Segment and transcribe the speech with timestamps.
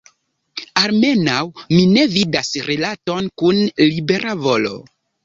[0.83, 1.43] Almenaŭ
[1.73, 3.61] mi ne vidas rilaton kun
[3.91, 4.73] libera volo.